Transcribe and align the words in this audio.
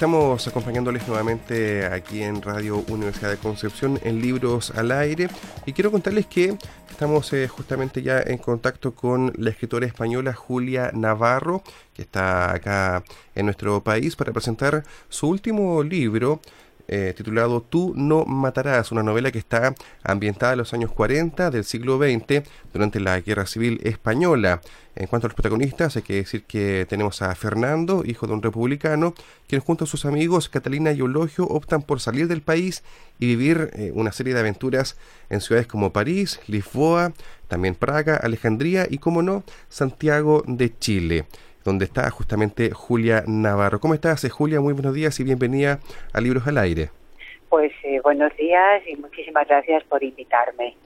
Estamos 0.00 0.48
acompañándoles 0.48 1.06
nuevamente 1.06 1.84
aquí 1.84 2.22
en 2.22 2.40
Radio 2.40 2.82
Universidad 2.88 3.28
de 3.28 3.36
Concepción 3.36 4.00
en 4.02 4.22
Libros 4.22 4.70
al 4.74 4.92
Aire. 4.92 5.28
Y 5.66 5.74
quiero 5.74 5.90
contarles 5.90 6.24
que 6.24 6.56
estamos 6.88 7.30
eh, 7.34 7.46
justamente 7.48 8.00
ya 8.00 8.18
en 8.18 8.38
contacto 8.38 8.94
con 8.94 9.30
la 9.36 9.50
escritora 9.50 9.84
española 9.84 10.32
Julia 10.32 10.90
Navarro, 10.94 11.62
que 11.92 12.00
está 12.00 12.50
acá 12.50 13.04
en 13.34 13.44
nuestro 13.44 13.84
país 13.84 14.16
para 14.16 14.32
presentar 14.32 14.84
su 15.10 15.28
último 15.28 15.82
libro 15.82 16.40
eh, 16.92 17.14
titulado 17.16 17.62
Tú 17.62 17.92
no 17.96 18.24
matarás, 18.24 18.90
una 18.90 19.04
novela 19.04 19.30
que 19.30 19.38
está 19.38 19.76
ambientada 20.02 20.54
en 20.54 20.58
los 20.58 20.74
años 20.74 20.90
40 20.90 21.50
del 21.50 21.64
siglo 21.64 21.98
XX 21.98 22.42
durante 22.72 22.98
la 22.98 23.20
Guerra 23.20 23.46
Civil 23.46 23.80
Española. 23.84 24.60
En 24.96 25.06
cuanto 25.06 25.26
a 25.26 25.28
los 25.28 25.34
protagonistas, 25.34 25.94
hay 25.94 26.02
que 26.02 26.16
decir 26.16 26.42
que 26.42 26.84
tenemos 26.88 27.22
a 27.22 27.32
Fernando, 27.36 28.02
hijo 28.04 28.26
de 28.26 28.32
un 28.32 28.42
republicano, 28.42 29.14
quien 29.46 29.60
junto 29.60 29.84
a 29.84 29.86
sus 29.86 30.04
amigos 30.04 30.48
Catalina 30.48 30.90
y 30.90 30.98
Eulogio 30.98 31.46
optan 31.46 31.82
por 31.82 32.00
salir 32.00 32.26
del 32.26 32.42
país 32.42 32.82
y 33.20 33.26
vivir 33.26 33.70
eh, 33.74 33.92
una 33.94 34.10
serie 34.10 34.34
de 34.34 34.40
aventuras 34.40 34.96
en 35.28 35.40
ciudades 35.40 35.68
como 35.68 35.92
París, 35.92 36.40
Lisboa, 36.48 37.12
también 37.46 37.76
Praga, 37.76 38.16
Alejandría 38.16 38.88
y, 38.90 38.98
como 38.98 39.22
no, 39.22 39.44
Santiago 39.68 40.42
de 40.46 40.76
Chile 40.76 41.24
donde 41.64 41.84
está 41.84 42.10
justamente 42.10 42.70
Julia 42.70 43.24
Navarro. 43.26 43.80
¿Cómo 43.80 43.94
estás, 43.94 44.24
eh, 44.24 44.30
Julia? 44.30 44.60
Muy 44.60 44.72
buenos 44.72 44.94
días 44.94 45.18
y 45.20 45.24
bienvenida 45.24 45.80
a 46.12 46.20
Libros 46.20 46.46
al 46.46 46.58
Aire. 46.58 46.90
Pues 47.48 47.72
eh, 47.82 48.00
buenos 48.02 48.34
días 48.36 48.82
y 48.86 48.96
muchísimas 48.96 49.46
gracias 49.48 49.82
por 49.84 50.02
invitarme. 50.02 50.76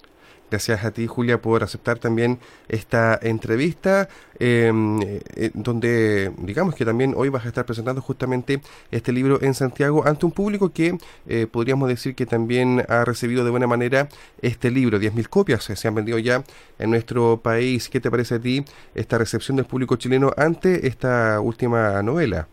Gracias 0.54 0.84
a 0.84 0.92
ti, 0.92 1.08
Julia, 1.08 1.42
por 1.42 1.64
aceptar 1.64 1.98
también 1.98 2.38
esta 2.68 3.18
entrevista, 3.20 4.08
em, 4.38 5.00
eh, 5.02 5.50
donde 5.52 6.30
digamos 6.38 6.76
que 6.76 6.84
también 6.84 7.12
hoy 7.16 7.28
vas 7.28 7.44
a 7.44 7.48
estar 7.48 7.66
presentando 7.66 8.00
justamente 8.00 8.60
este 8.92 9.10
libro 9.12 9.42
en 9.42 9.54
Santiago 9.54 10.06
ante 10.06 10.26
un 10.26 10.30
público 10.30 10.72
que 10.72 10.96
eh, 11.26 11.48
podríamos 11.50 11.88
decir 11.88 12.14
que 12.14 12.24
también 12.24 12.84
ha 12.88 13.04
recibido 13.04 13.44
de 13.44 13.50
buena 13.50 13.66
manera 13.66 14.08
este 14.42 14.70
libro. 14.70 15.00
10.000 15.00 15.28
copias 15.28 15.64
se 15.64 15.88
han 15.88 15.94
vendido 15.96 16.20
ya 16.20 16.44
en 16.78 16.90
nuestro 16.90 17.40
país. 17.42 17.88
¿Qué 17.88 17.98
te 17.98 18.08
parece 18.08 18.36
a 18.36 18.38
ti 18.38 18.64
esta 18.94 19.18
recepción 19.18 19.56
del 19.56 19.66
público 19.66 19.96
chileno 19.96 20.30
ante 20.36 20.86
esta 20.86 21.40
última 21.40 22.00
novela? 22.04 22.46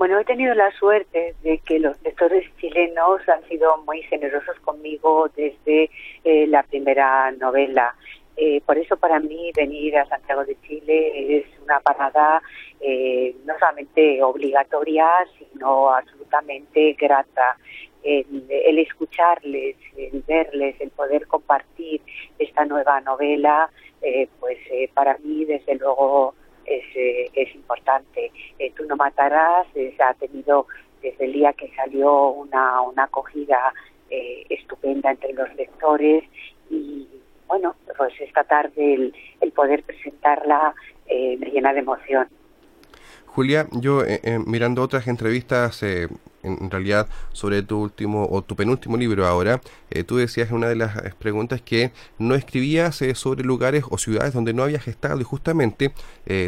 Bueno, 0.00 0.18
he 0.18 0.24
tenido 0.24 0.54
la 0.54 0.72
suerte 0.78 1.34
de 1.42 1.58
que 1.58 1.78
los 1.78 2.00
lectores 2.00 2.50
chilenos 2.56 3.20
han 3.28 3.46
sido 3.50 3.76
muy 3.84 4.00
generosos 4.04 4.58
conmigo 4.60 5.28
desde 5.36 5.90
eh, 6.24 6.46
la 6.46 6.62
primera 6.62 7.30
novela. 7.32 7.94
Eh, 8.34 8.62
por 8.64 8.78
eso 8.78 8.96
para 8.96 9.20
mí 9.20 9.52
venir 9.54 9.98
a 9.98 10.06
Santiago 10.06 10.46
de 10.46 10.58
Chile 10.62 11.36
es 11.36 11.44
una 11.62 11.80
parada 11.80 12.40
eh, 12.80 13.36
no 13.44 13.52
solamente 13.58 14.22
obligatoria, 14.22 15.06
sino 15.38 15.90
absolutamente 15.90 16.94
grata. 16.94 17.58
El, 18.02 18.46
el, 18.48 18.78
escucharles, 18.78 19.76
el 19.98 20.24
verles, 20.26 20.76
el 20.80 20.88
poder 20.92 21.26
compartir 21.26 22.00
esta 22.38 22.64
nueva 22.64 23.02
novela, 23.02 23.68
pues 24.38 24.56
para 24.94 25.18
mí 25.18 25.44
desde 25.44 25.74
luego 25.74 26.34
es, 26.64 26.84
eh, 26.94 27.30
es 27.34 27.54
importante. 27.54 28.32
Eh, 28.58 28.72
Tú 28.76 28.84
no 28.84 28.96
matarás, 28.96 29.66
se 29.72 29.94
ha 30.02 30.14
tenido 30.14 30.66
desde 31.02 31.24
el 31.24 31.32
día 31.32 31.52
que 31.52 31.70
salió 31.74 32.28
una, 32.30 32.80
una 32.82 33.04
acogida 33.04 33.72
eh, 34.10 34.44
estupenda 34.50 35.10
entre 35.10 35.32
los 35.32 35.54
lectores 35.54 36.24
y 36.68 37.06
bueno, 37.46 37.74
pues 37.96 38.12
esta 38.20 38.44
tarde 38.44 38.94
el, 38.94 39.14
el 39.40 39.52
poder 39.52 39.82
presentarla 39.82 40.74
me 41.08 41.50
llena 41.50 41.72
de 41.72 41.80
emoción. 41.80 42.28
Julia, 43.26 43.66
yo 43.72 44.02
mirando 44.46 44.82
otras 44.82 45.08
entrevistas 45.08 45.82
en 46.42 46.70
realidad 46.70 47.08
sobre 47.32 47.62
tu 47.62 47.80
último 47.80 48.26
o 48.30 48.42
tu 48.42 48.56
penúltimo 48.56 48.96
libro 48.96 49.26
ahora, 49.26 49.60
eh, 49.90 50.04
tú 50.04 50.16
decías 50.16 50.50
en 50.50 50.56
una 50.56 50.68
de 50.68 50.76
las 50.76 50.96
eh, 50.96 51.12
preguntas 51.18 51.60
que 51.60 51.90
no 52.18 52.34
escribías 52.34 53.02
eh, 53.02 53.14
sobre 53.14 53.44
lugares 53.44 53.84
o 53.90 53.98
ciudades 53.98 54.32
donde 54.32 54.54
no 54.54 54.62
habías 54.62 54.88
estado 54.88 55.20
y 55.20 55.24
justamente 55.24 55.92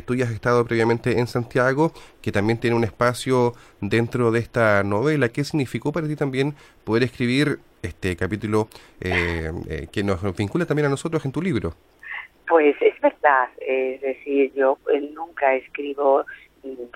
tú 0.07 0.15
ya 0.15 0.27
has 0.27 0.31
estado 0.31 0.65
previamente 0.65 1.19
en 1.19 1.27
Santiago, 1.27 1.93
que 2.21 2.31
también 2.31 2.59
tiene 2.59 2.77
un 2.77 2.85
espacio 2.85 3.55
dentro 3.81 4.31
de 4.31 4.39
esta 4.39 4.85
novela. 4.85 5.29
¿Qué 5.29 5.43
significó 5.43 5.91
para 5.91 6.07
ti 6.07 6.15
también 6.15 6.55
poder 6.85 7.03
escribir 7.03 7.59
este 7.83 8.15
capítulo 8.15 8.69
que 9.01 10.03
nos 10.05 10.37
vincula 10.37 10.67
también 10.67 10.87
a 10.87 10.89
nosotros 10.89 11.25
en 11.25 11.33
tu 11.33 11.43
libro? 11.43 11.75
Pues 12.49 12.77
es 12.81 13.01
verdad, 13.01 13.49
es 13.59 14.01
decir, 14.01 14.53
yo 14.55 14.79
nunca 15.15 15.55
escribo 15.57 16.25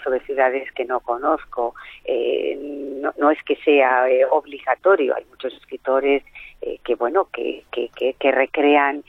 sobre 0.02 0.20
ciudades 0.20 0.70
que 0.72 0.84
no 0.84 1.00
conozco. 1.00 1.74
Eh, 2.04 2.56
no, 3.00 3.12
no, 3.18 3.30
es 3.30 3.42
que 3.42 3.56
sea 3.56 4.08
eh, 4.08 4.24
obligatorio, 4.24 5.14
hay 5.14 5.24
muchos 5.26 5.52
escritores 5.54 6.22
eh, 6.62 6.78
que, 6.84 6.94
bueno, 6.94 7.28
que, 7.32 7.64
que, 7.70 7.90
que, 7.94 8.14
que 8.14 8.32
recrean 8.32 9.04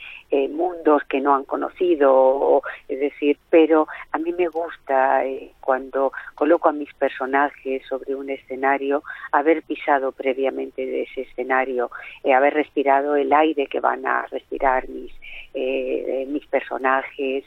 mundos 0.50 1.02
que 1.04 1.22
no 1.22 1.34
han 1.34 1.44
conocido, 1.44 2.62
es 2.86 3.00
decir, 3.00 3.38
pero 3.48 3.88
a 4.12 4.18
mí 4.18 4.30
me 4.34 4.46
gusta 4.48 5.22
cuando 5.58 6.12
coloco 6.34 6.68
a 6.68 6.72
mis 6.72 6.92
personajes 6.92 7.82
sobre 7.88 8.14
un 8.14 8.28
escenario, 8.28 9.02
haber 9.32 9.62
pisado 9.62 10.12
previamente 10.12 10.84
de 10.84 11.04
ese 11.04 11.22
escenario, 11.22 11.90
haber 12.30 12.52
respirado 12.52 13.16
el 13.16 13.32
aire 13.32 13.68
que 13.68 13.80
van 13.80 14.04
a 14.04 14.26
respirar 14.26 14.86
mis, 14.90 15.14
mis 16.28 16.46
personajes, 16.48 17.44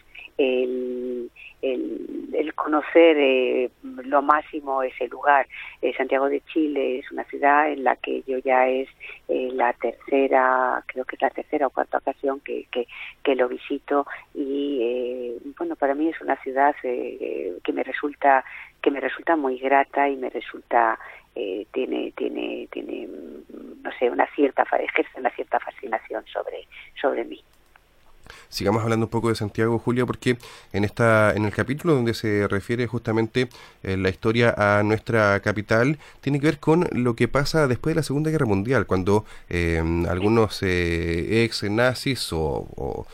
el, 1.61 2.53
conocer 2.55 3.17
eh, 3.17 3.71
lo 3.83 4.21
máximo 4.21 4.83
ese 4.83 5.07
lugar. 5.07 5.47
Eh, 5.81 5.93
Santiago 5.95 6.29
de 6.29 6.41
Chile 6.41 6.99
es 6.99 7.11
una 7.11 7.23
ciudad 7.23 7.71
en 7.71 7.83
la 7.83 7.95
que 7.95 8.23
yo 8.27 8.37
ya 8.39 8.67
es 8.67 8.87
eh, 9.27 9.49
la 9.53 9.73
tercera, 9.73 10.83
creo 10.85 11.05
que 11.05 11.15
es 11.15 11.21
la 11.21 11.29
tercera 11.29 11.67
o 11.67 11.69
cuarta 11.69 11.97
ocasión 11.97 12.39
que, 12.41 12.67
que, 12.71 12.87
que 13.23 13.35
lo 13.35 13.47
visito 13.47 14.05
y 14.33 14.79
eh, 14.81 15.37
bueno, 15.57 15.75
para 15.75 15.95
mí 15.95 16.09
es 16.09 16.21
una 16.21 16.35
ciudad 16.43 16.75
que 16.81 17.73
me 17.73 17.83
resulta 17.83 18.43
que 18.81 18.91
me 18.91 18.99
resulta 18.99 19.35
muy 19.35 19.59
grata 19.59 20.09
y 20.09 20.15
me 20.17 20.29
resulta 20.29 20.97
eh, 21.35 21.65
tiene 21.71 22.11
tiene 22.15 22.67
tiene 22.71 23.07
no 23.07 23.91
sé 23.97 24.09
una 24.09 24.27
cierta 24.35 24.63
ejerce 24.79 25.19
una 25.19 25.29
cierta 25.29 25.59
fascinación 25.59 26.25
sobre 26.25 26.67
sobre 26.99 27.23
mí 27.23 27.41
sigamos 28.51 28.83
hablando 28.83 29.07
un 29.07 29.09
poco 29.09 29.29
de 29.29 29.35
Santiago, 29.35 29.79
Julia, 29.79 30.05
porque 30.05 30.37
en 30.73 30.83
esta 30.83 31.33
en 31.33 31.45
el 31.45 31.51
capítulo 31.51 31.95
donde 31.95 32.13
se 32.13 32.47
refiere 32.47 32.85
justamente 32.85 33.49
eh, 33.81 33.97
la 33.97 34.09
historia 34.09 34.53
a 34.57 34.83
nuestra 34.83 35.39
capital, 35.39 35.97
tiene 36.19 36.39
que 36.39 36.45
ver 36.45 36.59
con 36.59 36.87
lo 36.91 37.15
que 37.15 37.27
pasa 37.27 37.67
después 37.67 37.95
de 37.95 38.01
la 38.01 38.03
Segunda 38.03 38.29
Guerra 38.29 38.45
Mundial, 38.45 38.85
cuando 38.85 39.25
eh, 39.49 39.81
algunos 40.07 40.61
eh, 40.61 41.43
ex 41.43 41.63
nazis 41.63 42.31
o, 42.33 42.67
o, 42.75 43.07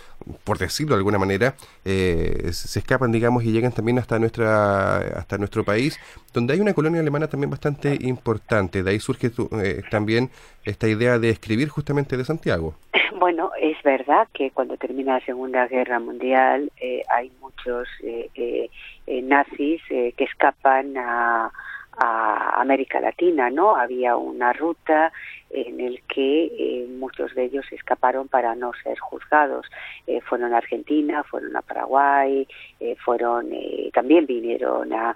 por 0.43 0.57
decirlo 0.57 0.95
de 0.95 0.99
alguna 0.99 1.17
manera, 1.17 1.55
eh, 1.85 2.49
se 2.51 2.79
escapan, 2.79 3.11
digamos, 3.11 3.43
y 3.43 3.51
llegan 3.51 3.71
también 3.71 3.99
hasta 3.99 4.19
nuestra 4.19 4.97
hasta 4.97 5.37
nuestro 5.37 5.63
país, 5.63 5.99
donde 6.33 6.53
hay 6.53 6.59
una 6.59 6.73
colonia 6.73 7.01
alemana 7.01 7.27
también 7.27 7.49
bastante 7.49 7.97
importante. 8.01 8.83
De 8.83 8.91
ahí 8.91 8.99
surge 8.99 9.29
tu, 9.29 9.49
eh, 9.61 9.83
también 9.89 10.29
esta 10.65 10.87
idea 10.87 11.17
de 11.19 11.29
escribir 11.29 11.69
justamente 11.69 12.17
de 12.17 12.25
Santiago. 12.25 12.75
Bueno, 13.19 13.49
es 13.59 13.81
verdad 13.81 14.27
que 14.31 14.51
cuando 14.51 14.77
termina 14.77 15.15
la 15.15 15.25
Segunda 15.25 15.67
Guerra 15.67 15.99
Mundial 15.99 16.71
eh, 16.79 17.01
hay 17.09 17.31
muchos 17.41 17.87
eh, 18.03 18.29
eh, 18.35 18.69
eh 19.07 19.21
nazis 19.23 19.81
que 19.87 20.23
escapan 20.23 20.95
a, 20.97 21.51
a 21.97 22.61
América 22.61 22.99
Latina, 22.99 23.49
¿no? 23.49 23.75
Había 23.75 24.15
una 24.15 24.53
ruta 24.53 25.11
en 25.49 25.79
el 25.79 26.01
que 26.03 26.45
eh, 26.45 26.87
muchos 26.89 27.33
de 27.33 27.45
ellos 27.45 27.65
escaparon 27.71 28.27
para 28.27 28.53
no 28.55 28.71
ser 28.83 28.99
juzgados. 28.99 29.65
Eh, 30.05 30.21
fueron 30.21 30.53
a 30.53 30.57
Argentina, 30.57 31.23
fueron 31.23 31.55
a 31.55 31.61
Paraguay, 31.61 32.47
eh, 32.79 32.95
fueron 33.03 33.51
eh, 33.51 33.89
también 33.93 34.25
vinieron 34.25 34.91
a, 34.93 35.15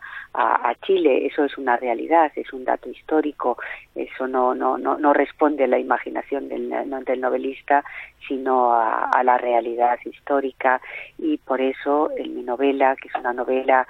Chile. 0.84 1.28
Eso 1.28 1.44
es 1.46 1.58
una 1.58 1.78
realidad, 1.78 2.32
es 2.36 2.52
un 2.54 2.64
dato 2.64 2.90
histórico. 2.90 3.58
Eso 3.94 4.28
no 4.28 4.56
no 4.56 4.78
no, 4.78 4.98
no 4.98 5.14
responde 5.14 5.66
a 5.66 5.68
la 5.68 5.78
imaginación 5.78 6.50
del, 6.50 6.74
del 7.06 7.22
novelista, 7.22 7.84
sino 8.28 8.74
a, 8.74 9.10
a 9.10 9.24
la 9.24 9.38
realidad 9.38 10.00
histórica. 10.04 10.82
Y 11.20 11.38
por 11.38 11.62
eso 11.62 12.10
en 12.18 12.36
mi 12.36 12.44
novela, 12.44 12.96
que 12.96 13.10
es 13.10 13.16
una 13.16 13.34
novela 13.34 13.86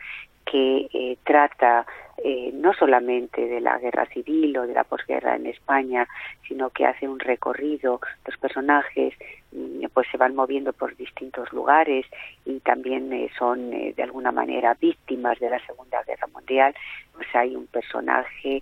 que 0.51 0.89
eh, 0.93 1.17
trata 1.23 1.85
eh, 2.23 2.51
no 2.53 2.73
solamente 2.73 3.47
de 3.47 3.61
la 3.61 3.77
guerra 3.79 4.05
civil 4.07 4.57
o 4.57 4.67
de 4.67 4.73
la 4.73 4.83
posguerra 4.83 5.35
en 5.35 5.47
España, 5.47 6.07
sino 6.47 6.69
que 6.69 6.85
hace 6.85 7.07
un 7.07 7.19
recorrido, 7.19 7.99
los 8.25 8.37
personajes 8.37 9.13
mm, 9.51 9.85
pues 9.93 10.07
se 10.11 10.17
van 10.17 10.35
moviendo 10.35 10.73
por 10.73 10.95
distintos 10.95 11.51
lugares 11.51 12.05
y 12.45 12.59
también 12.59 13.11
eh, 13.13 13.29
son 13.37 13.71
de 13.71 14.03
alguna 14.03 14.31
manera 14.31 14.77
víctimas 14.79 15.39
de 15.39 15.49
la 15.49 15.65
Segunda 15.65 16.03
Guerra 16.03 16.27
Mundial, 16.33 16.75
pues 17.13 17.27
hay 17.33 17.55
un 17.55 17.67
personaje, 17.67 18.61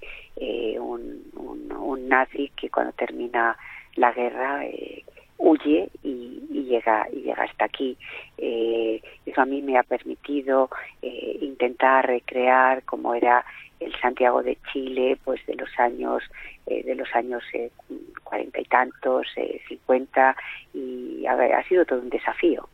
un, 0.80 1.24
un, 1.36 2.08
nazi 2.08 2.52
que 2.56 2.70
cuando 2.70 2.94
termina 2.94 3.56
la 3.96 4.12
guerra 4.12 4.64
huye 5.40 5.90
y, 6.04 6.44
y, 6.52 6.64
llega 6.66 7.08
y 7.12 7.22
llega 7.22 7.44
hasta 7.44 7.66
aquí. 7.66 7.98
Eh, 8.38 9.02
eso 9.30 9.42
a 9.42 9.46
mí 9.46 9.62
me 9.62 9.78
ha 9.78 9.84
permitido 9.84 10.70
eh, 11.02 11.38
intentar 11.42 12.08
recrear 12.08 12.84
cómo 12.84 13.14
era 13.14 13.46
el 13.80 13.94
Santiago 14.02 14.44
de 14.44 14.58
Chile 14.72 15.18
pues 15.24 15.46
de 15.46 15.56
los 15.56 15.70
años 15.80 16.24
eh, 16.66 16.84
de 16.84 16.96
los 16.96 17.08
años 17.14 17.44
eh, 17.54 17.72
cuarenta 18.24 18.60
y 18.60 18.66
tantos 18.66 19.28
cincuenta 19.68 20.36
y 20.74 21.26
ha 21.26 21.64
sido 21.68 21.86
todo 21.86 22.00
un 22.00 22.10
desafío. 22.10 22.68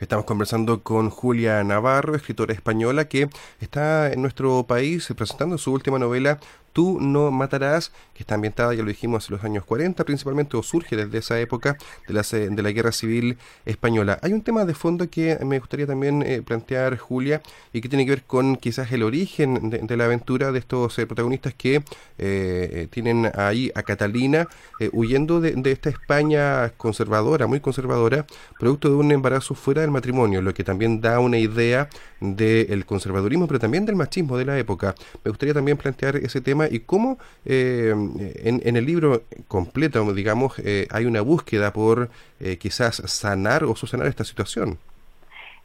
Estamos 0.00 0.24
conversando 0.24 0.82
con 0.82 1.10
Julia 1.10 1.62
Navarro, 1.62 2.16
escritora 2.16 2.52
española 2.52 3.08
que 3.08 3.28
está 3.60 4.12
en 4.12 4.20
nuestro 4.20 4.64
país 4.64 5.12
presentando 5.16 5.58
su 5.58 5.72
última 5.72 5.98
novela 5.98 6.38
Tú 6.72 6.98
no 7.00 7.30
matarás, 7.30 7.92
que 8.14 8.22
está 8.22 8.34
ambientada, 8.34 8.74
ya 8.74 8.82
lo 8.82 8.88
dijimos, 8.88 9.28
en 9.28 9.36
los 9.36 9.44
años 9.44 9.64
40 9.64 10.04
principalmente, 10.04 10.56
o 10.56 10.62
surge 10.62 10.96
desde 10.96 11.18
esa 11.18 11.38
época 11.40 11.76
de 12.08 12.14
la, 12.14 12.22
de 12.22 12.62
la 12.62 12.72
Guerra 12.72 12.92
Civil 12.92 13.36
Española. 13.66 14.18
Hay 14.22 14.32
un 14.32 14.42
tema 14.42 14.64
de 14.64 14.74
fondo 14.74 15.08
que 15.10 15.38
me 15.44 15.58
gustaría 15.58 15.86
también 15.86 16.22
eh, 16.22 16.42
plantear, 16.42 16.96
Julia, 16.96 17.42
y 17.72 17.80
que 17.80 17.88
tiene 17.88 18.04
que 18.04 18.12
ver 18.12 18.22
con 18.24 18.56
quizás 18.56 18.90
el 18.92 19.02
origen 19.02 19.70
de, 19.70 19.96
la 19.96 20.04
aventura 20.04 20.52
de 20.52 20.58
estos 20.58 20.98
eh, 20.98 21.06
protagonistas 21.06 21.54
que 21.54 21.82
eh, 22.18 22.88
tienen 22.90 23.30
ahí 23.34 23.70
a 23.74 23.82
Catalina 23.82 24.48
huyendo 24.92 25.40
de, 25.40 25.52
de, 25.52 25.70
esta 25.70 25.90
España 25.90 26.70
conservadora, 26.76 27.46
muy 27.46 27.60
conservadora, 27.60 28.26
producto 28.58 28.88
de 28.88 28.96
un 28.96 29.12
embarazo 29.12 29.54
fuera 29.54 29.82
del 29.82 29.90
matrimonio, 29.90 30.42
lo 30.42 30.52
que 30.54 30.64
también 30.64 31.00
da 31.00 31.20
una 31.20 31.38
idea 31.38 31.88
del 32.20 32.86
conservadurismo, 32.86 33.46
pero 33.46 33.58
también 33.60 33.84
del 33.84 33.96
machismo 33.96 34.38
de 34.38 34.44
la 34.44 34.58
época. 34.58 34.94
Me 35.24 35.30
gustaría 35.30 35.54
también 35.54 35.76
plantear 35.76 36.16
ese 36.16 36.40
tema 36.40 36.61
y 36.70 36.80
cómo 36.80 37.18
eh, 37.44 37.94
en, 38.44 38.76
el 38.76 38.84
libro 38.84 39.22
completo, 39.48 40.12
digamos, 40.12 40.58
eh, 40.58 40.86
hay 40.90 41.06
una 41.06 41.20
búsqueda 41.20 41.72
por 41.72 42.08
eh, 42.40 42.56
quizás 42.58 42.96
sanar 43.06 43.64
o 43.64 43.74
subsanar 43.74 44.06
esta 44.06 44.24
situación. 44.24 44.78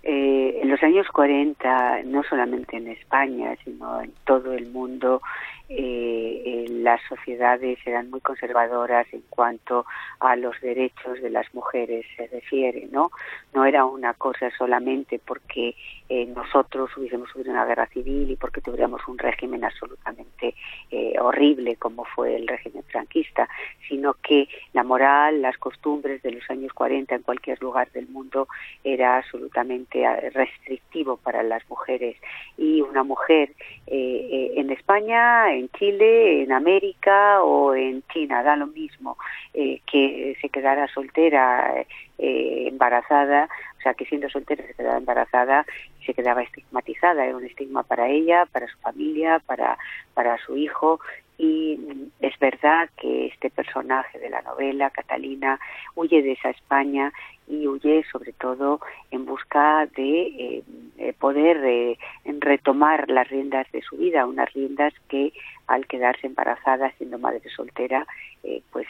en 0.03 0.69
los 0.69 0.81
años 0.83 1.07
40, 1.13 2.03
no 2.05 2.23
solamente 2.23 2.77
en 2.77 2.87
España, 2.87 3.55
sino 3.63 4.01
en 4.01 4.11
todo 4.25 4.53
el 4.53 4.67
mundo, 4.67 5.21
eh, 5.69 6.65
las 6.69 7.01
sociedades 7.09 7.79
eran 7.85 8.09
muy 8.09 8.21
conservadoras 8.21 9.05
en 9.11 9.21
cuanto 9.29 9.85
a 10.19 10.35
los 10.35 10.59
derechos 10.61 11.21
de 11.21 11.29
las 11.29 11.53
mujeres 11.53 12.05
se 12.15 12.27
refiere, 12.27 12.87
¿no? 12.91 13.11
No 13.53 13.65
era 13.65 13.85
una 13.85 14.13
cosa 14.13 14.49
solamente 14.57 15.19
porque 15.19 15.75
eh, 16.09 16.25
nosotros 16.27 16.89
hubiésemos 16.95 17.29
sufrido 17.29 17.51
una 17.51 17.65
guerra 17.65 17.87
civil 17.87 18.31
y 18.31 18.35
porque 18.37 18.61
tuviéramos 18.61 19.05
un 19.07 19.17
régimen 19.17 19.65
absolutamente 19.65 20.55
eh, 20.89 21.15
horrible 21.19 21.75
como 21.75 22.05
fue 22.05 22.35
el 22.35 22.47
régimen 22.47 22.83
franquista, 22.83 23.49
sino 23.89 24.13
que 24.15 24.47
la 24.73 24.83
moral, 24.83 25.41
las 25.41 25.57
costumbres 25.57 26.21
de 26.21 26.31
los 26.31 26.49
años 26.49 26.71
40 26.73 27.15
en 27.15 27.21
cualquier 27.23 27.61
lugar 27.61 27.91
del 27.91 28.07
mundo 28.07 28.47
era 28.83 29.17
absolutamente 29.17 30.03
eh, 30.03 30.29
restrictivo 30.29 31.17
para 31.17 31.43
las 31.43 31.67
mujeres 31.69 32.15
y 32.57 32.81
una 32.81 33.03
mujer 33.03 33.51
eh, 33.87 34.53
en 34.55 34.69
España 34.71 35.56
en 35.57 35.69
Chile, 35.69 36.43
en 36.43 36.51
América 36.51 37.43
o 37.43 37.75
en 37.75 38.03
China, 38.13 38.43
da 38.43 38.55
lo 38.55 38.67
mismo 38.67 39.17
eh, 39.53 39.81
que 39.89 40.37
se 40.41 40.49
quedara 40.49 40.87
soltera, 40.87 41.85
eh, 42.17 42.67
embarazada, 42.67 43.49
o 43.77 43.81
sea, 43.81 43.93
que 43.93 44.05
siendo 44.05 44.29
soltera 44.29 44.65
se 44.65 44.73
quedaba 44.73 44.97
embarazada 44.97 45.65
y 45.99 46.05
se 46.05 46.13
quedaba 46.13 46.43
estigmatizada, 46.43 47.25
era 47.25 47.35
un 47.35 47.45
estigma 47.45 47.83
para 47.83 48.07
ella, 48.07 48.45
para 48.51 48.67
su 48.67 48.77
familia, 48.79 49.39
para, 49.45 49.77
para 50.13 50.37
su 50.39 50.57
hijo 50.57 50.99
y 51.37 51.79
es 52.19 52.37
verdad 52.39 52.89
que 52.97 53.27
este 53.27 53.49
personaje 53.51 54.17
de 54.17 54.29
la 54.29 54.41
novela, 54.41 54.89
Catalina, 54.89 55.59
huye 55.95 56.21
de 56.23 56.31
esa 56.31 56.49
España 56.49 57.13
y 57.47 57.67
huye 57.67 58.03
sobre 58.11 58.33
todo 58.33 58.81
en 59.11 59.25
busca 59.25 59.85
de 59.95 60.63
eh, 60.97 61.13
poder 61.19 61.63
eh, 61.63 61.97
retomar 62.39 63.09
las 63.09 63.29
riendas 63.29 63.71
de 63.71 63.81
su 63.81 63.97
vida, 63.97 64.25
unas 64.25 64.51
riendas 64.53 64.93
que 65.07 65.31
al 65.67 65.85
quedarse 65.85 66.27
embarazada 66.27 66.91
siendo 66.97 67.19
madre 67.19 67.41
soltera 67.55 68.05
eh, 68.43 68.61
pues 68.71 68.87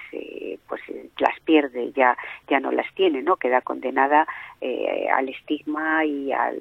pues 0.68 0.82
las 1.18 1.40
pierde 1.42 1.92
ya 1.94 2.16
ya 2.48 2.60
no 2.60 2.72
las 2.72 2.92
tiene 2.94 3.22
no 3.22 3.38
queda 3.38 3.62
condenada 3.62 4.28
al 5.14 5.30
estigma 5.30 6.06
y 6.06 6.32
al, 6.32 6.60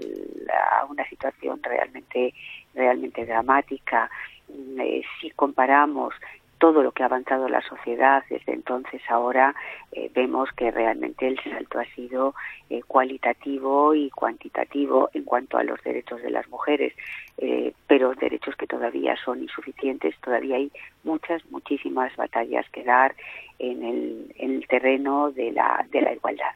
a 0.80 0.86
una 0.86 1.06
situación 1.08 1.60
realmente 1.62 2.32
realmente 2.74 3.26
dramática 3.26 4.10
eh, 4.48 5.02
si 5.20 5.31
comparamos 5.31 6.14
todo 6.58 6.82
lo 6.82 6.93
que 6.93 7.02
ha 7.02 7.06
avanzado 7.06 7.48
la 7.48 7.60
sociedad 7.60 8.25
desde 8.31 8.54
entonces 8.54 9.02
ahora 9.08 9.54
eh, 9.93 10.10
vemos 10.14 10.48
que 10.56 10.70
realmente 10.70 11.28
el 11.28 11.38
salto 11.43 11.78
ha 11.78 11.84
sido 11.94 12.34
eh, 12.70 12.81
cualitativo 12.87 13.94
y 13.94 14.08
cuantitativo 14.10 15.10
en 15.12 15.25
cuanto 15.25 15.58
a 15.58 15.64
los 15.64 15.82
derechos 15.82 16.22
de 16.22 16.31
las 16.31 16.48
mujeres 16.48 16.94
pero 17.87 18.14
derechos 18.14 18.56
que 18.56 18.66
todavía 18.66 19.14
son 19.22 19.43
insuficientes. 19.43 20.14
Todavía 20.22 20.56
hay 20.56 20.72
muchas 21.04 21.44
muchísimas 21.50 22.16
batallas 22.16 22.64
que 22.70 22.82
dar 22.82 23.14
en 23.58 23.84
el, 23.84 24.34
en 24.38 24.54
el 24.54 24.66
terreno 24.66 25.31
de 25.32 25.52
la 25.52 25.87
de 25.92 26.00
la 26.00 26.14
igualdad 26.14 26.54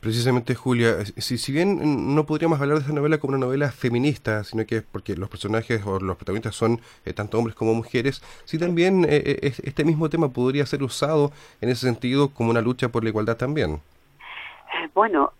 Precisamente, 0.00 0.54
Julia, 0.54 1.04
si, 1.04 1.38
si 1.38 1.50
bien 1.52 2.14
no 2.14 2.24
podríamos 2.24 2.60
hablar 2.60 2.78
de 2.78 2.82
esta 2.82 2.94
novela 2.94 3.18
como 3.18 3.34
una 3.34 3.44
novela 3.44 3.72
feminista, 3.72 4.44
sino 4.44 4.64
que 4.64 4.80
porque 4.80 5.16
los 5.16 5.28
personajes 5.28 5.84
o 5.84 5.98
los 5.98 6.16
protagonistas 6.16 6.54
son 6.54 6.80
eh, 7.04 7.12
tanto 7.12 7.36
hombres 7.36 7.56
como 7.56 7.74
mujeres, 7.74 8.22
sí 8.44 8.58
también 8.58 9.04
eh, 9.04 9.22
eh, 9.24 9.52
este 9.64 9.84
mismo 9.84 10.08
tema 10.08 10.28
podría 10.28 10.64
ser 10.66 10.84
usado 10.84 11.32
en 11.60 11.70
ese 11.70 11.86
sentido 11.86 12.28
como 12.28 12.50
una 12.50 12.60
lucha 12.60 12.90
por 12.90 13.02
la 13.02 13.10
igualdad 13.10 13.36
también. 13.36 13.80
Bueno, 14.94 15.32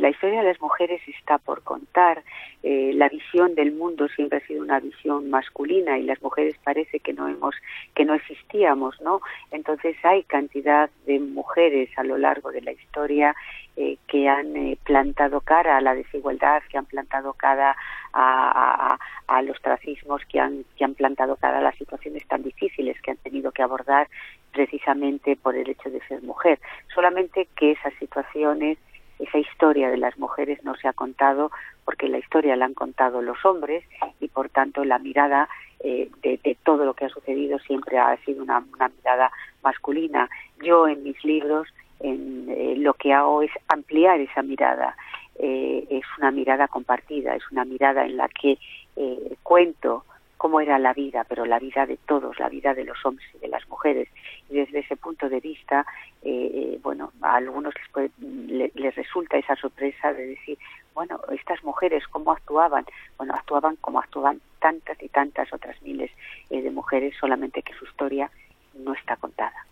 la 0.00 0.10
historia 0.10 0.40
de 0.40 0.48
las 0.48 0.60
mujeres 0.60 1.00
está 1.06 1.38
por 1.38 1.62
contar. 1.62 2.22
Eh, 2.62 2.92
la 2.94 3.08
visión 3.08 3.54
del 3.54 3.72
mundo 3.72 4.08
siempre 4.08 4.38
ha 4.38 4.46
sido 4.46 4.62
una 4.62 4.80
visión 4.80 5.30
masculina 5.30 5.98
y 5.98 6.02
las 6.02 6.20
mujeres 6.22 6.56
parece 6.64 7.00
que 7.00 7.12
no 7.12 7.28
hemos, 7.28 7.54
que 7.94 8.04
no 8.04 8.14
existíamos, 8.14 9.00
¿no? 9.00 9.20
Entonces 9.50 9.96
hay 10.02 10.22
cantidad 10.24 10.90
de 11.06 11.20
mujeres 11.20 11.90
a 11.96 12.02
lo 12.02 12.18
largo 12.18 12.50
de 12.50 12.62
la 12.62 12.72
historia 12.72 13.34
eh, 13.76 13.98
que 14.08 14.28
han 14.28 14.56
eh, 14.56 14.78
plantado 14.84 15.40
cara 15.40 15.76
a 15.76 15.80
la 15.80 15.94
desigualdad, 15.94 16.62
que 16.68 16.78
han 16.78 16.86
plantado 16.86 17.32
cara 17.34 17.76
a, 18.12 18.98
a, 19.26 19.42
los 19.42 19.60
tracismos, 19.62 20.22
que 20.26 20.40
han, 20.40 20.64
que 20.76 20.84
han 20.84 20.94
plantado 20.94 21.36
cara 21.36 21.58
a 21.58 21.62
las 21.62 21.76
situaciones 21.76 22.26
tan 22.26 22.42
difíciles 22.42 23.00
que 23.00 23.12
han 23.12 23.16
tenido 23.18 23.52
que 23.52 23.62
abordar 23.62 24.08
precisamente 24.52 25.36
por 25.36 25.54
el 25.56 25.70
hecho 25.70 25.88
de 25.90 26.00
ser 26.08 26.22
mujer. 26.22 26.58
Solamente 26.94 27.48
que 27.56 27.72
esas 27.72 27.94
situaciones 27.94 28.78
esa 29.22 29.38
historia 29.38 29.90
de 29.90 29.96
las 29.96 30.18
mujeres 30.18 30.62
no 30.64 30.74
se 30.76 30.88
ha 30.88 30.92
contado 30.92 31.50
porque 31.84 32.08
la 32.08 32.18
historia 32.18 32.56
la 32.56 32.66
han 32.66 32.74
contado 32.74 33.22
los 33.22 33.44
hombres 33.44 33.84
y 34.20 34.28
por 34.28 34.48
tanto 34.48 34.84
la 34.84 34.98
mirada 34.98 35.48
eh, 35.80 36.10
de, 36.22 36.56
todo 36.62 36.84
lo 36.84 36.94
que 36.94 37.06
ha 37.06 37.08
sucedido 37.08 37.58
siempre 37.58 37.98
ha 37.98 38.16
sido 38.18 38.42
una, 38.42 38.60
mirada 38.60 39.30
masculina. 39.62 40.28
Yo 40.62 40.86
en 40.88 41.02
mis 41.02 41.22
libros 41.24 41.68
en, 42.00 42.46
eh, 42.48 42.74
lo 42.76 42.94
que 42.94 43.12
hago 43.12 43.42
es 43.42 43.50
ampliar 43.68 44.20
esa 44.20 44.42
mirada. 44.42 44.96
Eh, 45.38 45.86
es 45.90 46.04
una 46.18 46.30
mirada 46.30 46.68
compartida, 46.68 47.34
es 47.34 47.50
una 47.50 47.64
mirada 47.64 48.04
en 48.04 48.16
la 48.16 48.28
que 48.28 48.58
cuento 49.42 50.04
cómo 50.40 50.62
era 50.62 50.78
la 50.78 50.94
vida, 50.94 51.26
pero 51.28 51.44
la 51.44 51.58
vida 51.58 51.84
de 51.84 51.98
todos, 51.98 52.38
la 52.38 52.48
vida 52.48 52.72
de 52.72 52.84
los 52.84 52.96
hombres 53.04 53.28
y 53.34 53.38
de 53.40 53.48
las 53.48 53.68
mujeres. 53.68 54.08
Y 54.48 54.54
desde 54.54 54.78
ese 54.78 54.96
punto 54.96 55.28
de 55.28 55.38
vista, 55.38 55.84
eh, 56.22 56.50
eh, 56.54 56.78
bueno, 56.82 57.12
a 57.20 57.36
algunos 57.36 57.74
les, 58.48 58.74
les 58.74 58.94
resulta 58.94 59.36
esa 59.36 59.54
sorpresa 59.56 60.14
de 60.14 60.28
decir, 60.28 60.56
bueno, 60.94 61.20
estas 61.30 61.62
mujeres, 61.62 62.04
¿cómo 62.08 62.32
actuaban? 62.32 62.86
Bueno, 63.18 63.34
actuaban 63.34 63.76
como 63.82 64.00
actuaban 64.00 64.40
tantas 64.60 64.96
y 65.02 65.10
tantas 65.10 65.52
otras 65.52 65.76
miles 65.82 66.10
eh, 66.48 66.62
de 66.62 66.70
mujeres, 66.70 67.14
solamente 67.20 67.60
que 67.62 67.74
su 67.74 67.84
historia 67.84 68.30
no 68.72 68.94
está 68.94 69.16
contada. 69.16 69.66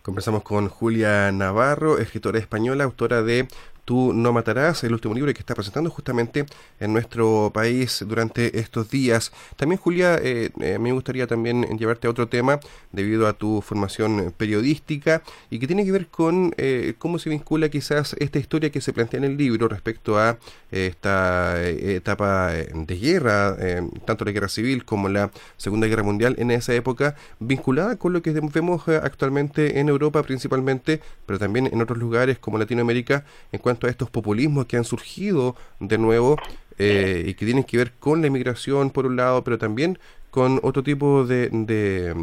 Conversamos 0.00 0.42
con 0.42 0.70
Julia 0.70 1.30
Navarro, 1.32 1.98
escritora 1.98 2.38
española, 2.38 2.84
autora 2.84 3.20
de 3.20 3.46
Tú 3.86 4.12
no 4.12 4.32
matarás, 4.32 4.82
el 4.82 4.92
último 4.92 5.14
libro 5.14 5.32
que 5.32 5.38
está 5.38 5.54
presentando 5.54 5.90
justamente 5.90 6.44
en 6.80 6.92
nuestro 6.92 7.52
país 7.54 8.04
durante 8.04 8.58
estos 8.58 8.90
días. 8.90 9.30
También, 9.54 9.80
Julia, 9.80 10.18
eh, 10.20 10.50
eh, 10.60 10.80
me 10.80 10.90
gustaría 10.90 11.28
también 11.28 11.62
llevarte 11.78 12.08
a 12.08 12.10
otro 12.10 12.26
tema 12.26 12.58
debido 12.90 13.28
a 13.28 13.32
tu 13.32 13.62
formación 13.62 14.34
periodística 14.36 15.22
y 15.50 15.60
que 15.60 15.68
tiene 15.68 15.84
que 15.84 15.92
ver 15.92 16.08
con 16.08 16.52
eh, 16.56 16.94
cómo 16.98 17.20
se 17.20 17.30
vincula 17.30 17.68
quizás 17.68 18.16
esta 18.18 18.40
historia 18.40 18.70
que 18.70 18.80
se 18.80 18.92
plantea 18.92 19.18
en 19.18 19.24
el 19.24 19.36
libro 19.36 19.68
respecto 19.68 20.18
a 20.18 20.36
esta 20.72 21.62
etapa 21.64 22.50
de 22.50 22.98
guerra, 22.98 23.56
tanto 24.04 24.24
la 24.24 24.32
guerra 24.32 24.48
civil 24.48 24.84
como 24.84 25.08
la 25.08 25.30
Segunda 25.56 25.86
Guerra 25.86 26.02
Mundial 26.02 26.34
en 26.38 26.50
esa 26.50 26.74
época, 26.74 27.14
vinculada 27.38 27.94
con 27.96 28.12
lo 28.12 28.20
que 28.20 28.32
vemos 28.32 28.88
actualmente 28.88 29.78
en 29.78 29.88
Europa 29.88 30.24
principalmente, 30.24 31.00
pero 31.24 31.38
también 31.38 31.68
en 31.72 31.80
otros 31.80 31.98
lugares 31.98 32.38
como 32.40 32.58
Latinoamérica 32.58 33.24
en 33.52 33.60
cuanto 33.60 33.75
a 33.82 33.90
estos 33.90 34.10
populismos 34.10 34.66
que 34.66 34.76
han 34.76 34.84
surgido 34.84 35.56
de 35.80 35.98
nuevo 35.98 36.36
eh, 36.78 37.24
y 37.26 37.34
que 37.34 37.44
tienen 37.44 37.64
que 37.64 37.76
ver 37.76 37.92
con 37.98 38.20
la 38.20 38.26
inmigración 38.26 38.90
por 38.90 39.06
un 39.06 39.16
lado, 39.16 39.42
pero 39.44 39.58
también 39.58 39.98
con 40.30 40.60
otro 40.62 40.82
tipo 40.82 41.24
de, 41.24 41.48
de 41.50 42.14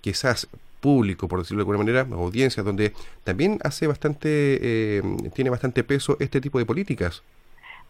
quizás 0.00 0.48
público, 0.80 1.28
por 1.28 1.40
decirlo 1.40 1.58
de 1.58 1.62
alguna 1.62 1.78
manera, 1.78 2.06
audiencias, 2.16 2.64
donde 2.64 2.92
también 3.24 3.58
hace 3.62 3.86
bastante, 3.86 4.28
eh, 4.28 5.02
tiene 5.34 5.50
bastante 5.50 5.84
peso 5.84 6.16
este 6.20 6.40
tipo 6.40 6.58
de 6.58 6.66
políticas. 6.66 7.22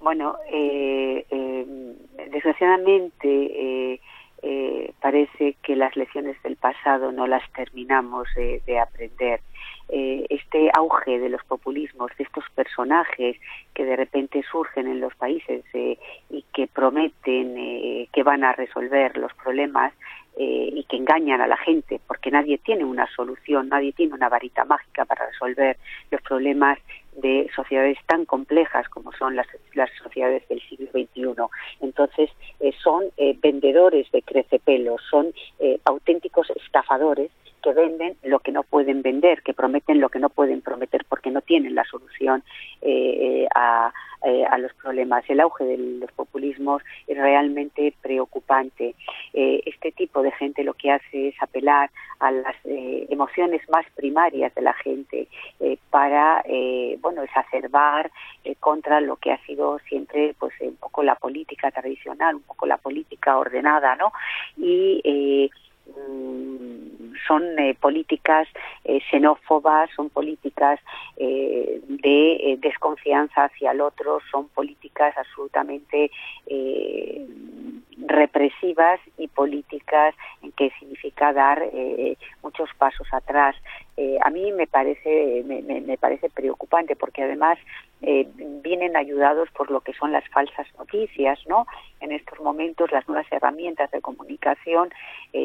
Bueno, 0.01 0.37
eh, 0.53 1.25
eh 1.31 1.67
desgraciadamente 2.31 4.01
parece 5.01 5.57
que 5.63 5.75
las 5.77 5.97
lecciones 5.97 6.41
del 6.43 6.57
pasado 6.57 7.11
no 7.11 7.27
las 7.27 7.43
terminamos 7.53 8.29
de 8.37 8.79
aprender. 8.79 9.41
Eh, 9.93 10.25
este 10.31 10.71
auge 10.73 11.19
de 11.19 11.29
los 11.29 11.43
populismos, 11.45 12.13
de 12.17 12.23
estos 12.23 12.45
personajes 12.55 13.37
que 13.75 13.85
de 13.85 13.97
repente 13.97 14.45
surgen 14.49 14.87
en 14.87 15.01
los 15.01 15.13
países 15.17 15.65
eh, 15.73 15.99
y 16.29 16.45
que 16.55 16.69
prometen 16.69 17.57
eh, 17.59 18.09
que 18.13 18.23
van 18.23 18.45
a 18.45 18.53
resolver 18.53 19.17
los 19.17 19.33
problemas 19.35 19.93
y 20.43 20.85
que 20.85 20.97
engañan 20.97 21.43
a 21.43 21.47
la 21.47 21.57
gente, 21.59 22.01
porque 22.07 22.31
nadie 22.31 22.57
tiene 22.57 22.83
una 22.83 23.07
solución, 23.15 23.69
nadie 23.69 23.93
tiene 23.93 24.15
una 24.15 24.31
varita 24.31 24.65
mágica 24.65 25.05
para 25.05 25.27
resolver 25.27 25.77
los 26.11 26.23
problemas 26.23 26.79
de 27.17 27.51
sociedades 27.55 27.99
tan 28.07 28.25
complejas 28.25 28.89
como 28.89 29.13
son 29.13 29.37
las, 29.37 29.47
las 29.75 29.91
sociedades 30.03 30.49
del 30.49 30.63
siglo 30.63 30.89
XXI. 30.93 31.35
Entonces, 31.83 32.31
son 32.83 33.05
vendedores 33.43 34.11
de 34.13 34.23
crecepelos, 34.23 35.03
son 35.11 35.35
auténticos 35.85 36.49
estafadores 36.65 37.31
que 37.61 37.73
venden 37.73 38.17
lo 38.23 38.41
que 38.41 38.53
no 38.53 38.63
pueden 38.63 39.03
vender, 39.03 39.43
que 39.43 39.55
prometen 39.55 40.01
lo 40.01 40.09
que 40.09 40.19
no 40.19 40.29
pueden 40.29 40.61
prometer 40.61 41.05
porque 41.09 41.31
no 41.31 41.41
tienen 41.41 41.75
la 41.75 41.85
solución 41.85 42.43
eh, 42.83 43.47
a, 43.55 43.93
eh, 44.25 44.45
a, 44.45 44.59
los 44.59 44.73
problemas. 44.75 45.25
El 45.29 45.41
auge 45.41 45.65
de 45.65 45.77
los 45.77 46.11
populismos 46.13 46.83
es 47.07 47.17
realmente 47.17 47.95
preocupante. 48.03 48.95
Eh, 49.33 49.63
este 49.67 49.93
tipo 49.93 50.23
de 50.23 50.33
gente 50.33 50.65
lo 50.65 50.75
que 50.75 50.91
hace 50.91 51.29
es 51.29 51.35
apelar 51.41 51.91
a 52.19 52.31
las 52.31 52.57
emociones 52.65 53.63
más 53.71 53.87
primarias 53.97 54.55
de 54.55 54.61
la 54.61 54.75
gente 54.75 55.27
para, 55.89 56.45
bueno, 57.01 57.23
exacerbar 57.23 58.11
contra 58.61 59.01
lo 59.01 59.17
que 59.17 59.33
ha 59.33 59.39
sido 59.47 59.79
siempre, 59.89 60.35
pues, 60.39 60.53
un 60.61 60.77
poco 60.77 61.03
la 61.03 61.15
política 61.15 61.71
tradicional, 61.71 62.35
un 62.35 62.43
poco 62.43 62.67
la 62.67 62.77
política 62.77 63.39
ordenada, 63.39 63.97
¿no? 63.97 64.13
Y 64.59 65.01
Mm, 65.01 65.70
son 67.31 67.57
eh, 67.61 67.77
políticas 67.81 68.49
eh, 68.83 68.99
xenófobas, 69.09 69.89
son 69.95 70.11
políticas 70.11 70.81
eh, 71.17 71.81
de 71.87 72.59
desconfianza 72.61 73.45
hacia 73.45 73.71
el 73.71 73.81
otro, 73.81 74.19
son 74.33 74.49
políticas 74.49 75.17
absolutamente 75.17 76.11
represivas 78.07 78.99
y 79.17 79.29
políticas 79.29 80.15
en 80.43 80.51
que 80.53 80.71
significa 80.81 81.33
dar 81.33 81.63
muchos 82.43 82.69
pasos 82.77 83.07
atrás. 83.13 83.55
A 84.23 84.31
mí 84.31 84.53
me 84.53 84.67
parece 84.67 85.43
me, 85.45 85.63
me, 85.63 85.99
parece 85.99 86.31
preocupante 86.31 86.97
porque 86.97 87.23
además 87.23 87.59
vienen 88.01 88.97
ayudados 88.97 89.51
por 89.51 89.71
lo 89.71 89.83
que 89.83 89.93
son 89.93 90.11
las 90.13 90.27
falsas 90.31 90.67
noticias, 90.79 91.39
¿no? 91.47 91.67
En 92.01 92.13
estos 92.13 92.41
momentos 92.41 92.91
las 92.93 93.07
nuevas 93.07 93.31
herramientas 93.31 93.91
de 93.91 94.01
comunicación 94.01 94.91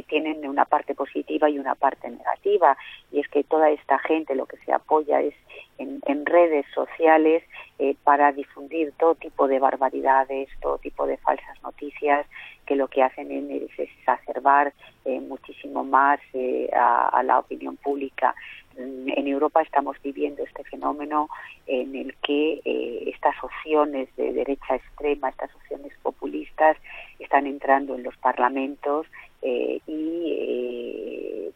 tienen 0.08 0.48
una 0.48 0.64
parte 0.64 0.96
positiva 0.96 1.50
y 1.50 1.60
una 1.60 1.76
parte 1.76 2.10
negativa. 2.10 2.78
Y 3.12 3.20
es 3.20 3.28
que 3.28 3.44
toda 3.44 3.72
esta 3.72 4.00
gente 4.00 4.36
lo 4.36 4.46
que 4.46 4.56
se 4.58 4.72
apoya 4.72 5.20
es 5.20 5.34
en, 5.78 6.26
redes 6.26 6.66
sociales 6.74 7.44
eh, 7.80 7.96
para 8.04 8.32
difundir 8.32 8.94
todo 8.98 9.16
tipo 9.16 9.48
de 9.48 9.60
barbaridades, 9.60 10.50
todo 10.62 10.78
tipo 10.78 11.06
de 11.06 11.18
falsas 11.18 11.62
noticias 11.62 12.26
que 12.66 12.76
lo 12.76 12.88
que 12.88 13.04
hacen 13.04 13.32
es 13.32 13.80
exacerbar 13.80 14.74
eh, 15.06 15.20
muchísimo 15.20 15.84
más 15.84 16.20
eh, 16.34 16.70
a, 16.74 17.22
la 17.24 17.40
opinión 17.40 17.78
pública. 17.78 18.36
Mm, 18.78 19.10
en 19.10 19.28
Europa 19.28 19.62
estamos 19.62 19.98
viviendo 20.04 20.44
este 20.44 20.64
fenómeno 20.64 21.30
en 21.68 21.96
el 21.96 22.16
que 22.18 22.62
estas 23.08 23.36
opciones 23.44 24.08
de 24.18 24.34
derecha 24.34 24.76
extrema, 24.76 25.30
estas 25.30 25.54
opciones 25.56 25.94
populistas, 26.04 26.78
están 27.20 27.48
entrando 27.48 27.96
en 27.96 28.04
los 28.04 28.16
parlamentos 28.18 29.08
eh, 29.42 29.80
y 29.86 30.36
eh, 30.40 31.52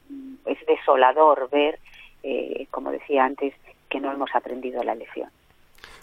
es 0.46 0.66
desolador 0.68 1.50
ver, 1.50 1.80
eh, 2.24 2.68
como 2.72 2.92
decía 2.92 3.26
antes, 3.26 3.54
que 3.90 4.00
no 4.00 4.12
hemos 4.12 4.30
aprendido 4.36 4.84
la 4.84 4.96
lección. 4.96 5.30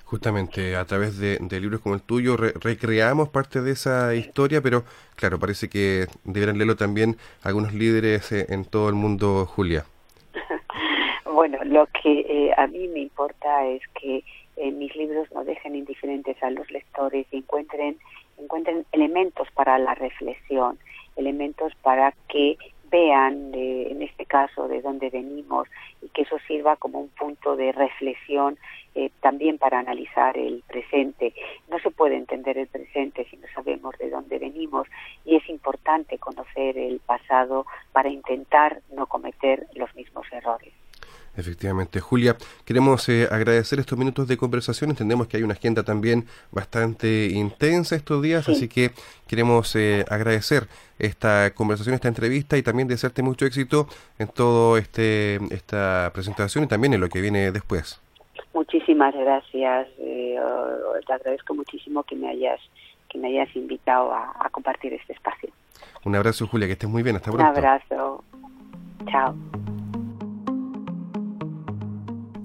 Justamente 0.07 0.77
a 0.77 0.85
través 0.85 1.19
de, 1.19 1.39
libros 1.61 1.81
como 1.81 1.97
el 1.97 2.01
tuyo 2.01 2.37
recreamos 2.37 3.29
parte 3.29 3.61
de 3.61 3.73
esa 3.73 4.15
historia, 4.15 4.63
pero 4.63 4.85
claro, 5.17 5.39
parece 5.39 5.69
que 5.69 6.07
deberán 6.25 6.59
leerlo 6.59 6.77
también 6.77 7.17
algunos 7.43 7.75
líderes 7.75 8.31
en 8.33 8.65
todo 8.65 8.89
el 8.89 8.95
mundo, 8.95 9.47
Julia. 9.47 9.85
bueno, 11.25 11.59
lo 11.65 11.87
que 11.87 12.53
a 12.57 12.67
mí 12.69 12.87
me 12.89 13.01
importa 13.01 13.67
es 13.67 13.83
que 14.01 14.23
mis 14.73 14.95
libros 14.95 15.29
no 15.35 15.45
dejen 15.45 15.75
indiferentes 15.75 16.41
a 16.43 16.51
los 16.51 16.71
lectores 16.71 17.27
y 17.33 17.39
encuentren, 17.39 17.99
encuentren 18.39 18.87
elementos 18.93 19.49
para 19.55 19.77
la 19.79 19.95
reflexión 19.97 20.79
elementos 21.17 21.73
para 21.83 22.13
que 22.29 22.57
vean, 22.91 23.53
en 23.55 24.03
este 24.03 24.27
caso, 24.27 24.69
de 24.69 24.83
dónde 24.83 25.11
venimos 25.11 25.69
y 26.03 26.09
que 26.09 26.23
eso 26.23 26.39
sirva 26.47 26.77
como 26.77 27.01
un 27.01 27.09
punto 27.09 27.57
de 27.57 27.73
reflexión 27.73 28.59
eh, 28.95 29.11
también 29.21 29.59
para 29.59 29.79
analizar 29.79 30.37
el 30.39 30.63
presente. 30.67 31.35
No 31.69 31.79
se 31.81 31.91
puede 31.91 32.17
entender 32.17 32.57
el 32.59 32.67
presente 32.67 33.27
si 33.31 33.37
no 33.37 33.47
sabemos 33.55 33.97
de 33.99 34.11
dónde 34.11 34.39
venimos 34.39 34.89
y 35.25 35.37
es 35.37 35.49
importante 35.49 36.19
conocer 36.19 36.79
el 36.79 37.01
pasado 37.01 37.67
para 37.93 38.09
intentar 38.09 38.81
no 38.93 39.07
cometer 39.07 39.67
los 39.75 39.95
mismos 39.95 40.27
errores. 40.33 40.73
Efectivamente. 41.37 42.01
Julia, 42.01 42.37
queremos 42.65 43.09
eh, 43.09 43.29
agradecer 43.31 43.79
estos 43.79 43.99
minutos 43.99 44.27
de 44.27 44.37
conversación. 44.37 44.91
Entendemos 44.91 45.27
que 45.27 45.37
hay 45.37 45.43
una 45.43 45.53
agenda 45.53 45.83
también 45.83 46.27
bastante 46.51 47.27
intensa 47.33 47.95
estos 47.95 48.23
días, 48.23 48.49
así 48.49 48.69
que 48.69 48.93
queremos 49.29 49.77
eh, 49.77 50.05
agradecer 50.09 50.67
esta 50.99 51.51
conversación, 51.55 51.95
esta 51.95 52.09
entrevista 52.09 52.57
y 52.57 52.63
también 52.63 52.89
desearte 52.89 53.23
mucho 53.23 53.45
éxito 53.45 53.87
en 54.19 54.29
todo 54.29 54.79
este 54.79 55.39
esta 55.51 56.11
presentación 56.15 56.65
y 56.65 56.69
también 56.69 56.95
en 56.95 57.01
lo 57.01 57.09
que 57.09 57.21
viene 57.21 57.53
después. 57.53 58.01
Muchísimas 58.55 59.15
gracias. 59.15 59.89
Eh, 59.99 60.39
te 61.07 61.13
agradezco 61.13 61.55
muchísimo 61.55 62.03
que 62.05 62.17
me 62.17 62.31
hayas 62.31 62.61
que 63.11 63.19
me 63.19 63.29
hayas 63.29 63.55
invitado 63.55 64.13
a, 64.13 64.33
a 64.41 64.49
compartir 64.49 64.95
este 64.95 65.13
espacio. 65.13 65.51
Un 66.05 66.17
abrazo, 66.17 66.47
Julia, 66.47 66.67
que 66.67 66.73
estés 66.73 66.89
muy 66.89 67.03
bien. 67.03 67.17
Hasta 67.17 67.31
pronto. 67.31 67.51
Un 67.51 67.57
abrazo. 67.57 68.25
Chao. 69.11 69.76